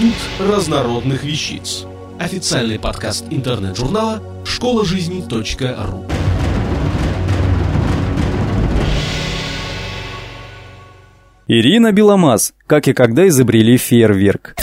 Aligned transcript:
Институт 0.00 0.14
разнородных 0.40 1.22
вещиц. 1.22 1.84
Официальный 2.18 2.78
подкаст 2.78 3.26
интернет-журнала 3.30 4.22
школа 4.42 4.86
жизни 4.86 5.22
.ру. 5.30 6.06
Ирина 11.46 11.92
Беломаз. 11.92 12.54
Как 12.66 12.88
и 12.88 12.94
когда 12.94 13.28
изобрели 13.28 13.76
фейерверк. 13.76 14.56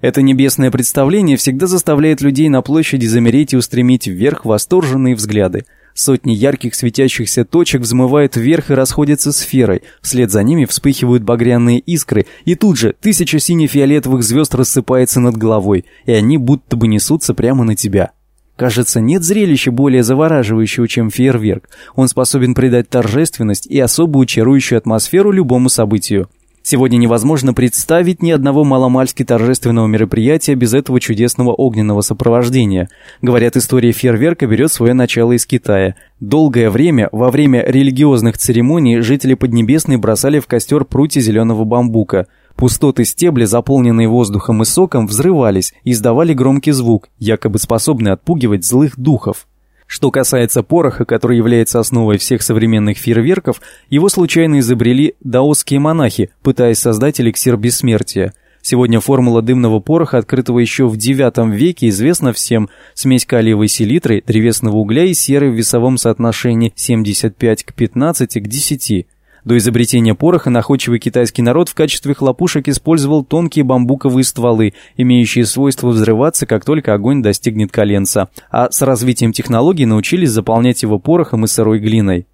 Это 0.00 0.22
небесное 0.22 0.70
представление 0.70 1.36
всегда 1.36 1.66
заставляет 1.66 2.20
людей 2.20 2.48
на 2.48 2.62
площади 2.62 3.06
замереть 3.06 3.52
и 3.52 3.56
устремить 3.56 4.06
вверх 4.06 4.44
восторженные 4.44 5.16
взгляды. 5.16 5.66
Сотни 5.96 6.32
ярких 6.32 6.74
светящихся 6.74 7.46
точек 7.46 7.80
взмывают 7.80 8.36
вверх 8.36 8.70
и 8.70 8.74
расходятся 8.74 9.32
сферой, 9.32 9.80
вслед 10.02 10.30
за 10.30 10.42
ними 10.42 10.66
вспыхивают 10.66 11.22
багряные 11.22 11.78
искры, 11.78 12.26
и 12.44 12.54
тут 12.54 12.76
же 12.76 12.94
тысяча 13.00 13.38
сине-фиолетовых 13.38 14.22
звезд 14.22 14.54
рассыпается 14.54 15.20
над 15.20 15.38
головой, 15.38 15.86
и 16.04 16.12
они 16.12 16.36
будто 16.36 16.76
бы 16.76 16.86
несутся 16.86 17.32
прямо 17.32 17.64
на 17.64 17.76
тебя. 17.76 18.10
Кажется, 18.56 19.00
нет 19.00 19.24
зрелища 19.24 19.70
более 19.70 20.02
завораживающего, 20.02 20.86
чем 20.86 21.08
фейерверк. 21.10 21.70
Он 21.94 22.08
способен 22.08 22.54
придать 22.54 22.90
торжественность 22.90 23.66
и 23.66 23.80
особую 23.80 24.26
чарующую 24.26 24.76
атмосферу 24.76 25.30
любому 25.30 25.70
событию. 25.70 26.28
Сегодня 26.68 26.96
невозможно 26.96 27.54
представить 27.54 28.24
ни 28.24 28.32
одного 28.32 28.64
маломальски 28.64 29.24
торжественного 29.24 29.86
мероприятия 29.86 30.56
без 30.56 30.74
этого 30.74 30.98
чудесного 30.98 31.52
огненного 31.52 32.00
сопровождения. 32.00 32.88
Говорят, 33.22 33.56
история 33.56 33.92
фейерверка 33.92 34.48
берет 34.48 34.72
свое 34.72 34.92
начало 34.92 35.30
из 35.30 35.46
Китая. 35.46 35.94
Долгое 36.18 36.68
время, 36.68 37.08
во 37.12 37.30
время 37.30 37.64
религиозных 37.64 38.36
церемоний, 38.36 38.98
жители 38.98 39.34
Поднебесной 39.34 39.96
бросали 39.96 40.40
в 40.40 40.48
костер 40.48 40.84
прутья 40.84 41.20
зеленого 41.20 41.62
бамбука. 41.62 42.26
Пустоты 42.56 43.04
стебля, 43.04 43.46
заполненные 43.46 44.08
воздухом 44.08 44.62
и 44.62 44.64
соком, 44.64 45.06
взрывались 45.06 45.72
и 45.84 45.92
издавали 45.92 46.34
громкий 46.34 46.72
звук, 46.72 47.10
якобы 47.20 47.60
способный 47.60 48.10
отпугивать 48.10 48.64
злых 48.64 48.98
духов. 48.98 49.46
Что 49.86 50.10
касается 50.10 50.62
пороха, 50.62 51.04
который 51.04 51.36
является 51.36 51.78
основой 51.78 52.18
всех 52.18 52.42
современных 52.42 52.98
фейерверков, 52.98 53.60
его 53.88 54.08
случайно 54.08 54.58
изобрели 54.58 55.14
даосские 55.20 55.80
монахи, 55.80 56.30
пытаясь 56.42 56.78
создать 56.78 57.20
эликсир 57.20 57.56
бессмертия. 57.56 58.34
Сегодня 58.62 58.98
формула 58.98 59.42
дымного 59.42 59.78
пороха, 59.78 60.18
открытого 60.18 60.58
еще 60.58 60.88
в 60.88 60.94
IX 60.94 61.54
веке, 61.54 61.88
известна 61.88 62.32
всем. 62.32 62.68
Смесь 62.94 63.24
калиевой 63.24 63.68
селитры, 63.68 64.24
древесного 64.26 64.78
угля 64.78 65.04
и 65.04 65.14
серы 65.14 65.52
в 65.52 65.54
весовом 65.54 65.98
соотношении 65.98 66.72
75 66.74 67.62
к 67.62 67.74
15 67.74 68.42
к 68.42 68.48
10. 68.48 69.06
До 69.46 69.56
изобретения 69.56 70.16
пороха 70.16 70.50
находчивый 70.50 70.98
китайский 70.98 71.40
народ 71.40 71.68
в 71.68 71.74
качестве 71.74 72.14
хлопушек 72.14 72.66
использовал 72.66 73.24
тонкие 73.24 73.64
бамбуковые 73.64 74.24
стволы, 74.24 74.74
имеющие 74.96 75.46
свойство 75.46 75.90
взрываться, 75.90 76.46
как 76.46 76.64
только 76.64 76.92
огонь 76.92 77.22
достигнет 77.22 77.70
коленца, 77.70 78.28
а 78.50 78.68
с 78.72 78.82
развитием 78.82 79.30
технологий 79.30 79.86
научились 79.86 80.30
заполнять 80.30 80.82
его 80.82 80.98
порохом 80.98 81.44
и 81.44 81.46
сырой 81.46 81.78
глиной. 81.78 82.26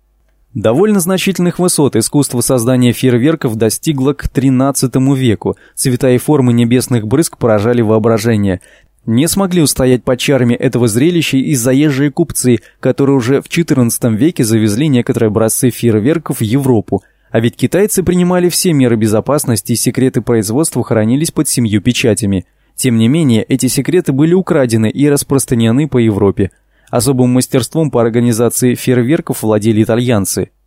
Довольно 0.55 1.01
значительных 1.01 1.59
высот 1.59 1.97
искусство 1.97 2.41
создания 2.41 2.93
фейерверков 2.93 3.57
достигло 3.57 4.15
к 4.15 4.25
XIII 4.25 5.15
веку. 5.15 5.57
Цвета 5.75 6.11
и 6.13 6.17
формы 6.17 6.55
небесных 6.55 7.07
брызг 7.07 7.37
поражали 7.37 7.83
воображение. 7.83 8.63
Не 9.05 9.27
смогли 9.27 9.63
устоять 9.63 10.05
под 10.05 10.21
чарами 10.21 10.55
этого 10.55 10.87
зрелища 10.87 11.37
и 11.37 11.55
заезжие 11.55 12.13
купцы, 12.13 12.59
которые 12.79 13.17
уже 13.17 13.41
в 13.41 13.47
XIV 13.47 14.15
веке 14.15 14.45
завезли 14.45 14.87
некоторые 14.87 15.29
образцы 15.29 15.71
фейерверков 15.71 16.39
в 16.39 16.43
Европу, 16.43 17.03
а 17.31 17.41
ведь 17.41 17.57
китайцы 17.57 18.05
принимали 18.05 18.49
все 18.49 18.73
меры 18.73 18.97
безопасности 18.97 19.73
и 19.73 19.77
секреты 19.77 20.21
производства 20.21 20.85
хранились 20.85 21.33
под 21.33 21.49
семью 21.49 21.81
печатями. 21.81 22.47
Тем 22.77 22.97
не 22.97 23.09
менее, 23.09 23.43
эти 23.43 23.67
секреты 23.67 24.13
были 24.13 24.35
украдены 24.35 24.89
и 24.89 25.09
распространены 25.09 25.89
по 25.89 25.99
Европе. 25.99 26.53
Особым 26.89 27.31
мастерством 27.31 27.91
по 27.91 28.01
организации 28.01 28.75
фейерверков 28.75 29.43
владели 29.43 29.83
итальянцы– 29.83 30.51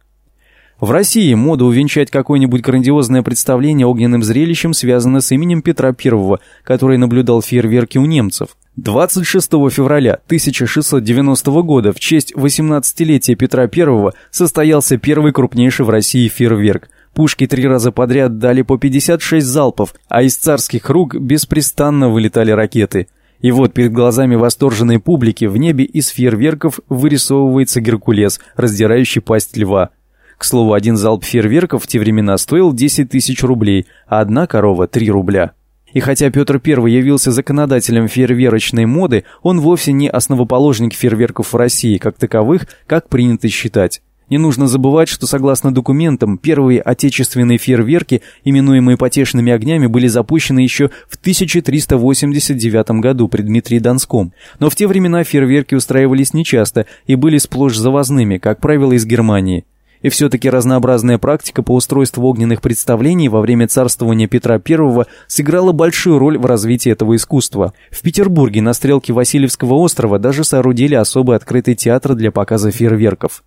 в 0.80 0.92
России 0.92 1.34
мода 1.34 1.64
увенчать 1.64 2.12
какое-нибудь 2.12 2.62
грандиозное 2.62 3.24
представление 3.24 3.88
огненным 3.88 4.24
зрелищем 4.24 4.74
связана 4.74 5.22
с 5.22 5.32
именем 5.32 5.62
Петра 5.62 5.90
I, 5.90 6.38
который 6.64 6.98
наблюдал 6.98 7.42
фейерверки 7.42 7.98
у 7.98 8.06
немцев. 8.06 8.50
26 8.76 9.52
февраля 9.72 10.20
1690 10.26 11.52
года 11.62 11.94
в 11.94 12.00
честь 12.00 12.34
18-летия 12.34 13.36
Петра 13.36 13.70
I 13.74 14.12
состоялся 14.32 14.98
первый 14.98 15.32
крупнейший 15.32 15.86
в 15.86 15.90
России 15.90 16.28
фейерверк. 16.28 16.90
Пушки 17.14 17.48
три 17.48 17.66
раза 17.66 17.94
подряд 17.94 18.40
дали 18.40 18.62
по 18.62 18.78
56 18.78 19.46
залпов, 19.46 19.96
а 20.10 20.24
из 20.24 20.36
царских 20.36 20.90
рук 20.90 21.16
беспрестанно 21.16 22.10
вылетали 22.10 22.52
ракеты. 22.52 23.08
И 23.40 23.52
вот 23.52 23.74
перед 23.74 23.94
глазами 23.94 24.36
восторженной 24.36 25.00
публики 25.00 25.46
в 25.46 25.56
небе 25.56 25.86
из 25.86 26.10
фейерверков 26.10 26.82
вырисовывается 26.90 27.80
Геркулес, 27.80 28.42
раздирающий 28.58 29.22
пасть 29.22 29.56
льва. 29.56 29.92
К 30.38 30.44
слову, 30.44 30.74
один 30.74 30.98
залп 30.98 31.24
фейерверков 31.24 31.84
в 31.84 31.88
те 31.88 32.00
времена 32.00 32.38
стоил 32.38 32.74
10 32.74 33.10
тысяч 33.10 33.44
рублей, 33.44 33.86
а 34.08 34.20
одна 34.20 34.48
корова– 34.48 34.88
3 34.88 35.10
рубля. 35.10 35.52
И 35.94 36.02
хотя 36.02 36.30
Петр 36.30 36.62
I 36.64 36.92
явился 36.92 37.32
законодателем 37.32 38.10
фейерверочной 38.10 38.86
моды, 38.86 39.24
он 39.44 39.62
вовсе 39.62 39.94
не 39.94 40.10
основоположник 40.10 40.94
фейерверков 40.94 41.54
в 41.54 41.56
России 41.56 41.98
как 41.98 42.18
таковых, 42.18 42.68
как 42.86 43.08
принято 43.08 43.48
считать. 43.48 44.02
Не 44.30 44.38
нужно 44.38 44.68
забывать, 44.68 45.08
что 45.08 45.28
согласно 45.28 45.74
документам, 45.74 46.38
первые 46.38 46.82
отечественные 46.82 47.60
фейерверки, 47.60 48.24
именуемые 48.44 48.98
потешными 48.98 49.54
огнями, 49.54 49.86
были 49.86 50.08
запущены 50.08 50.60
еще 50.60 50.90
в 51.08 51.16
1389 51.16 52.92
году 53.02 53.28
при 53.28 53.44
Дмитрии 53.44 53.80
Донском. 53.80 54.34
Но 54.60 54.70
в 54.70 54.76
те 54.76 54.88
времена 54.88 55.24
фейерверки 55.24 55.76
устраивались 55.76 56.34
нечасто 56.34 56.88
и 57.06 57.16
были 57.16 57.38
сплошь 57.38 57.78
завозными, 57.78 58.38
как 58.38 58.60
правило, 58.60 58.94
из 58.94 59.06
Германии. 59.06 59.64
И 60.06 60.10
все-таки 60.10 60.52
разнообразная 60.52 61.18
практика 61.18 61.64
по 61.64 61.74
устройству 61.74 62.28
огненных 62.28 62.62
представлений 62.62 63.28
во 63.28 63.42
время 63.42 63.68
царствования 63.68 64.28
Петра 64.28 64.62
I 64.64 65.06
сыграла 65.26 65.72
большую 65.72 66.20
роль 66.20 66.38
в 66.38 66.46
развитии 66.46 66.92
этого 66.92 67.16
искусства. 67.16 67.74
В 67.90 68.04
Петербурге 68.04 68.62
на 68.62 68.74
стрелке 68.74 69.14
Васильевского 69.14 69.74
острова 69.74 70.20
даже 70.20 70.44
соорудили 70.44 70.94
особый 70.94 71.36
открытый 71.36 71.74
театр 71.74 72.14
для 72.14 72.32
показа 72.32 72.70
фейерверков. 72.70 73.44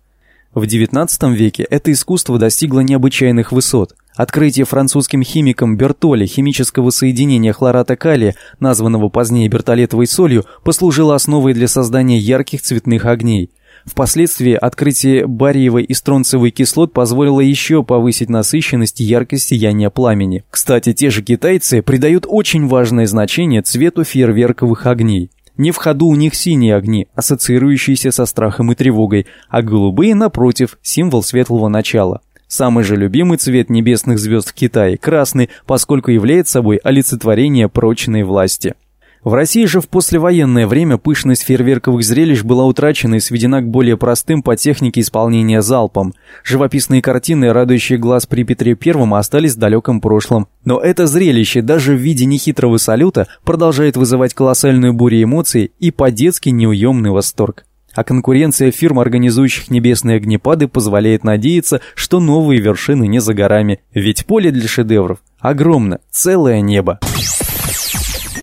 В 0.53 0.63
XIX 0.63 1.07
веке 1.33 1.63
это 1.63 1.93
искусство 1.93 2.37
достигло 2.37 2.81
необычайных 2.81 3.53
высот. 3.53 3.95
Открытие 4.17 4.65
французским 4.65 5.23
химиком 5.23 5.77
Бертоли 5.77 6.25
химического 6.25 6.89
соединения 6.89 7.53
хлората 7.53 7.95
калия, 7.95 8.35
названного 8.59 9.07
позднее 9.07 9.47
бертолетовой 9.47 10.07
солью, 10.07 10.43
послужило 10.65 11.15
основой 11.15 11.53
для 11.53 11.69
создания 11.69 12.17
ярких 12.17 12.61
цветных 12.61 13.05
огней. 13.05 13.49
Впоследствии 13.89 14.53
открытие 14.53 15.25
бариевой 15.25 15.83
и 15.83 15.95
стронцевой 15.95 16.51
кислот 16.51 16.93
позволило 16.93 17.39
еще 17.39 17.83
повысить 17.83 18.29
насыщенность 18.29 19.01
и 19.01 19.03
яркость 19.03 19.47
сияния 19.47 19.89
пламени. 19.89 20.43
Кстати, 20.51 20.93
те 20.93 21.09
же 21.09 21.23
китайцы 21.23 21.81
придают 21.81 22.25
очень 22.27 22.67
важное 22.67 23.07
значение 23.07 23.63
цвету 23.63 24.03
фейерверковых 24.03 24.85
огней. 24.85 25.31
Не 25.57 25.71
в 25.71 25.77
ходу 25.77 26.05
у 26.05 26.15
них 26.15 26.35
синие 26.35 26.75
огни, 26.75 27.07
ассоциирующиеся 27.15 28.11
со 28.11 28.27
страхом 28.27 28.71
и 28.71 28.75
тревогой, 28.75 29.25
а 29.49 29.63
голубые, 29.63 30.13
напротив, 30.13 30.77
символ 30.83 31.23
светлого 31.23 31.67
начала. 31.67 32.21
Самый 32.47 32.83
же 32.83 32.95
любимый 32.95 33.39
цвет 33.39 33.69
небесных 33.69 34.19
звезд 34.19 34.49
в 34.49 34.53
Китае– 34.53 34.97
красный, 34.99 35.49
поскольку 35.65 36.11
является 36.11 36.53
собой 36.53 36.77
олицетворение 36.77 37.69
прочной 37.69 38.23
власти. 38.23 38.75
В 39.23 39.33
России 39.33 39.65
же 39.65 39.81
в 39.81 39.89
послевоенное 39.89 40.65
время 40.65 40.97
пышность 40.97 41.43
фейерверковых 41.43 42.05
зрелищ 42.05 42.43
была 42.43 42.65
утрачена 42.65 43.15
и 43.15 43.19
сведена 43.19 43.61
к 43.61 43.67
более 43.67 43.97
простым 43.97 44.41
по 44.41 44.55
технике 44.55 45.01
исполнения 45.01 45.61
залпом. 45.61 46.13
Живописные 46.43 47.01
картины, 47.01 47.51
радующие 47.51 47.99
глаз 47.99 48.25
при 48.25 48.43
Петре 48.43 48.77
I, 48.81 49.19
остались 49.19 49.55
в 49.55 49.59
далеком 49.59 49.99
прошлом. 49.99 50.47
Но 50.63 50.79
это 50.79 51.05
зрелище 51.05 51.61
даже 51.61 51.95
в 51.95 51.99
виде 51.99 52.25
нехитрого 52.25 52.77
салюта 52.77 53.27
продолжает 53.43 53.97
вызывать 53.97 54.33
колоссальную 54.33 54.93
бурю 54.93 55.23
эмоций 55.23 55.73
и 55.79 55.91
по-детски 55.91 56.49
неуемный 56.49 57.09
восторг. 57.09 57.65
А 57.93 58.05
конкуренция 58.05 58.71
фирм, 58.71 58.99
организующих 58.99 59.69
небесные 59.69 60.17
огнепады, 60.17 60.69
позволяет 60.69 61.25
надеяться, 61.25 61.81
что 61.95 62.21
новые 62.21 62.61
вершины 62.61 63.07
не 63.07 63.19
за 63.19 63.33
горами. 63.33 63.81
Ведь 63.93 64.25
поле 64.25 64.51
для 64.51 64.67
шедевров 64.69 65.19
огромно, 65.39 65.99
целое 66.09 66.61
небо. 66.61 66.99